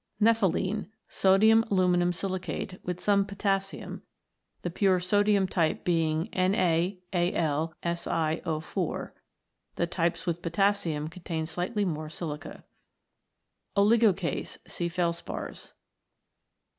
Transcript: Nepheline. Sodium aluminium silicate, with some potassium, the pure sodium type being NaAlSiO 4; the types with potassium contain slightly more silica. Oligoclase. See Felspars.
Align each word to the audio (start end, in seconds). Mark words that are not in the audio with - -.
Nepheline. 0.19 0.89
Sodium 1.07 1.61
aluminium 1.69 2.11
silicate, 2.11 2.83
with 2.83 2.99
some 2.99 3.23
potassium, 3.23 4.01
the 4.63 4.71
pure 4.71 4.99
sodium 4.99 5.47
type 5.47 5.83
being 5.85 6.27
NaAlSiO 6.33 7.03
4; 8.63 9.13
the 9.75 9.85
types 9.85 10.25
with 10.25 10.41
potassium 10.41 11.07
contain 11.07 11.45
slightly 11.45 11.85
more 11.85 12.09
silica. 12.09 12.63
Oligoclase. 13.77 14.57
See 14.65 14.89
Felspars. 14.89 15.73